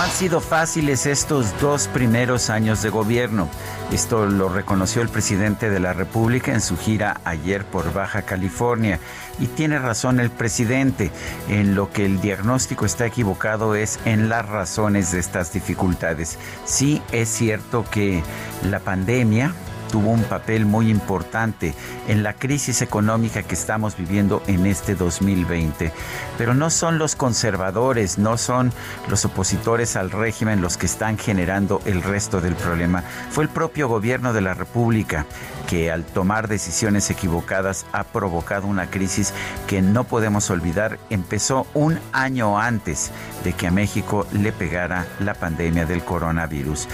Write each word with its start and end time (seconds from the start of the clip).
No 0.00 0.06
han 0.06 0.12
sido 0.12 0.40
fáciles 0.40 1.04
estos 1.04 1.60
dos 1.60 1.86
primeros 1.88 2.48
años 2.48 2.80
de 2.80 2.88
gobierno. 2.88 3.50
Esto 3.92 4.24
lo 4.24 4.48
reconoció 4.48 5.02
el 5.02 5.10
presidente 5.10 5.68
de 5.68 5.78
la 5.78 5.92
República 5.92 6.54
en 6.54 6.62
su 6.62 6.78
gira 6.78 7.20
ayer 7.26 7.66
por 7.66 7.92
Baja 7.92 8.22
California. 8.22 8.98
Y 9.38 9.46
tiene 9.46 9.78
razón 9.78 10.18
el 10.18 10.30
presidente. 10.30 11.10
En 11.50 11.74
lo 11.74 11.92
que 11.92 12.06
el 12.06 12.22
diagnóstico 12.22 12.86
está 12.86 13.04
equivocado 13.04 13.74
es 13.74 14.00
en 14.06 14.30
las 14.30 14.48
razones 14.48 15.12
de 15.12 15.18
estas 15.18 15.52
dificultades. 15.52 16.38
Sí 16.64 17.02
es 17.12 17.28
cierto 17.28 17.84
que 17.90 18.22
la 18.70 18.80
pandemia, 18.80 19.52
tuvo 19.90 20.10
un 20.10 20.22
papel 20.24 20.66
muy 20.66 20.90
importante 20.90 21.74
en 22.08 22.22
la 22.22 22.34
crisis 22.34 22.82
económica 22.82 23.42
que 23.42 23.54
estamos 23.54 23.96
viviendo 23.96 24.42
en 24.46 24.66
este 24.66 24.94
2020. 24.94 25.92
Pero 26.38 26.54
no 26.54 26.70
son 26.70 26.98
los 26.98 27.16
conservadores, 27.16 28.18
no 28.18 28.36
son 28.36 28.72
los 29.08 29.24
opositores 29.24 29.96
al 29.96 30.10
régimen 30.10 30.60
los 30.60 30.76
que 30.76 30.86
están 30.86 31.18
generando 31.18 31.80
el 31.84 32.02
resto 32.02 32.40
del 32.40 32.54
problema. 32.54 33.02
Fue 33.30 33.44
el 33.44 33.50
propio 33.50 33.88
gobierno 33.88 34.32
de 34.32 34.40
la 34.40 34.54
República 34.54 35.26
que 35.68 35.90
al 35.90 36.04
tomar 36.04 36.48
decisiones 36.48 37.10
equivocadas 37.10 37.86
ha 37.92 38.04
provocado 38.04 38.66
una 38.66 38.90
crisis 38.90 39.32
que 39.66 39.82
no 39.82 40.04
podemos 40.04 40.50
olvidar 40.50 40.98
empezó 41.10 41.66
un 41.74 41.98
año 42.12 42.58
antes 42.58 43.10
de 43.44 43.52
que 43.52 43.66
a 43.66 43.70
México 43.70 44.26
le 44.32 44.52
pegara 44.52 45.06
la 45.20 45.34
pandemia 45.34 45.86
del 45.86 46.02
coronavirus. 46.04 46.88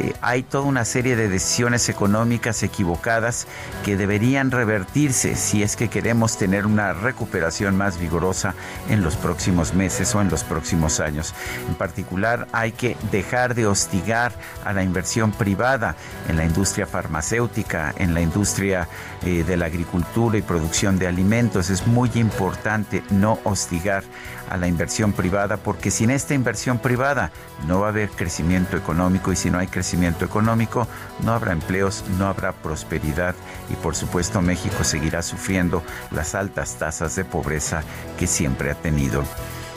Eh, 0.00 0.12
hay 0.20 0.42
toda 0.42 0.64
una 0.64 0.84
serie 0.84 1.16
de 1.16 1.28
decisiones 1.28 1.88
económicas 1.88 2.62
equivocadas 2.62 3.46
que 3.84 3.96
deberían 3.96 4.50
revertirse 4.50 5.34
si 5.34 5.62
es 5.62 5.76
que 5.76 5.88
queremos 5.88 6.36
tener 6.36 6.66
una 6.66 6.92
recuperación 6.92 7.76
más 7.76 7.98
vigorosa 7.98 8.54
en 8.90 9.02
los 9.02 9.16
próximos 9.16 9.74
meses 9.74 10.14
o 10.14 10.20
en 10.20 10.28
los 10.28 10.44
próximos 10.44 11.00
años. 11.00 11.34
En 11.68 11.74
particular, 11.74 12.46
hay 12.52 12.72
que 12.72 12.96
dejar 13.10 13.54
de 13.54 13.66
hostigar 13.66 14.32
a 14.64 14.72
la 14.72 14.82
inversión 14.82 15.32
privada 15.32 15.96
en 16.28 16.36
la 16.36 16.44
industria 16.44 16.86
farmacéutica, 16.86 17.94
en 17.96 18.14
la 18.14 18.20
industria 18.20 18.88
eh, 19.22 19.42
de 19.44 19.56
la 19.56 19.66
agricultura 19.66 20.36
y 20.36 20.42
producción 20.42 20.98
de 20.98 21.06
alimentos. 21.06 21.70
Es 21.70 21.86
muy 21.86 22.10
importante 22.14 23.02
no 23.10 23.38
hostigar 23.44 24.04
a 24.50 24.56
la 24.56 24.66
inversión 24.66 25.12
privada 25.12 25.58
porque 25.58 25.90
sin 25.90 26.10
esta 26.10 26.34
inversión 26.34 26.78
privada 26.78 27.30
no 27.66 27.80
va 27.80 27.86
a 27.86 27.90
haber 27.90 28.08
crecimiento 28.08 28.76
económico 28.76 29.30
y 29.30 29.36
si 29.36 29.50
no 29.50 29.58
hay 29.58 29.66
crecimiento 29.66 29.77
económico 30.24 30.86
no 31.20 31.32
habrá 31.32 31.52
empleos, 31.52 32.04
no 32.18 32.26
habrá 32.26 32.52
prosperidad 32.52 33.34
y 33.70 33.74
por 33.74 33.94
supuesto 33.94 34.40
México 34.40 34.84
seguirá 34.84 35.22
sufriendo 35.22 35.82
las 36.10 36.34
altas 36.34 36.76
tasas 36.76 37.16
de 37.16 37.24
pobreza 37.24 37.82
que 38.18 38.26
siempre 38.26 38.70
ha 38.70 38.74
tenido. 38.74 39.24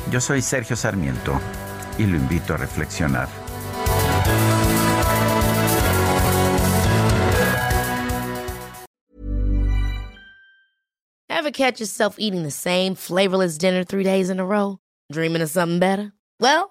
Yo 0.09 0.19
soy 0.21 0.41
Sergio 0.41 0.75
Sarmiento 0.75 1.39
y 1.97 2.05
lo 2.05 2.17
invito 2.17 2.53
a 2.53 2.57
reflexionar. 2.57 3.27
Ever 11.29 11.51
catch 11.51 11.79
yourself 11.79 12.17
eating 12.19 12.43
the 12.43 12.51
same 12.51 12.93
flavorless 12.93 13.57
dinner 13.57 13.83
three 13.83 14.03
days 14.03 14.29
in 14.29 14.39
a 14.39 14.45
row? 14.45 14.77
Dreaming 15.11 15.41
of 15.41 15.49
something 15.49 15.79
better? 15.79 16.13
Well, 16.39 16.70